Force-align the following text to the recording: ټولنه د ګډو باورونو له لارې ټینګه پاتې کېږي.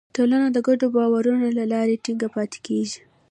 ټولنه 0.15 0.47
د 0.51 0.57
ګډو 0.67 0.87
باورونو 0.95 1.47
له 1.57 1.63
لارې 1.73 2.01
ټینګه 2.03 2.27
پاتې 2.35 2.57
کېږي. 2.67 2.99